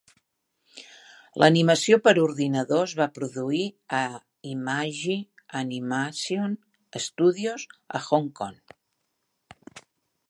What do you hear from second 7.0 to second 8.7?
Studios, a Hong Kong.